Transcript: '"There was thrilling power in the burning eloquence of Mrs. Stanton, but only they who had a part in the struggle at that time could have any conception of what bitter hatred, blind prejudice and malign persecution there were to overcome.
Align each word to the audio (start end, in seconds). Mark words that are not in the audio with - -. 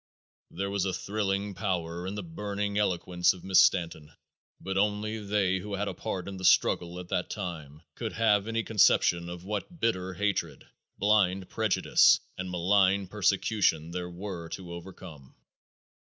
'"There 0.49 0.71
was 0.71 0.87
thrilling 0.97 1.53
power 1.53 2.07
in 2.07 2.15
the 2.15 2.23
burning 2.23 2.75
eloquence 2.75 3.33
of 3.33 3.43
Mrs. 3.43 3.55
Stanton, 3.57 4.11
but 4.59 4.75
only 4.75 5.19
they 5.19 5.59
who 5.59 5.75
had 5.75 5.87
a 5.87 5.93
part 5.93 6.27
in 6.27 6.37
the 6.37 6.43
struggle 6.43 6.99
at 6.99 7.09
that 7.09 7.29
time 7.29 7.83
could 7.93 8.13
have 8.13 8.47
any 8.47 8.63
conception 8.63 9.29
of 9.29 9.43
what 9.45 9.79
bitter 9.79 10.15
hatred, 10.15 10.65
blind 10.97 11.49
prejudice 11.49 12.19
and 12.35 12.49
malign 12.49 13.05
persecution 13.09 13.91
there 13.91 14.09
were 14.09 14.49
to 14.49 14.73
overcome. 14.73 15.35